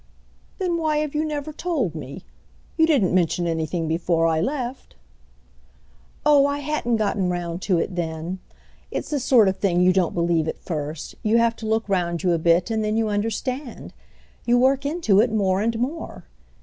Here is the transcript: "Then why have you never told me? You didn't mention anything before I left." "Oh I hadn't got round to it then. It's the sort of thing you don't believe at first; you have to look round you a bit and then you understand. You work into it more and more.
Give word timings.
"Then 0.57 0.77
why 0.79 0.97
have 0.97 1.13
you 1.13 1.23
never 1.23 1.53
told 1.53 1.93
me? 1.93 2.25
You 2.75 2.87
didn't 2.87 3.13
mention 3.13 3.45
anything 3.45 3.87
before 3.87 4.25
I 4.25 4.41
left." 4.41 4.95
"Oh 6.25 6.47
I 6.47 6.57
hadn't 6.57 6.95
got 6.95 7.17
round 7.19 7.61
to 7.61 7.77
it 7.77 7.95
then. 7.95 8.39
It's 8.89 9.11
the 9.11 9.19
sort 9.19 9.47
of 9.47 9.57
thing 9.57 9.79
you 9.79 9.93
don't 9.93 10.15
believe 10.15 10.47
at 10.47 10.57
first; 10.57 11.13
you 11.21 11.37
have 11.37 11.55
to 11.57 11.67
look 11.67 11.87
round 11.87 12.23
you 12.23 12.31
a 12.31 12.39
bit 12.39 12.71
and 12.71 12.83
then 12.83 12.97
you 12.97 13.09
understand. 13.09 13.93
You 14.43 14.57
work 14.57 14.87
into 14.87 15.19
it 15.19 15.31
more 15.31 15.61
and 15.61 15.77
more. 15.77 16.23